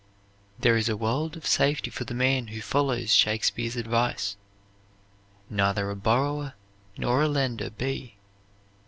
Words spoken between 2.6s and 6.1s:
follows Shakespeare's advice: "Neither a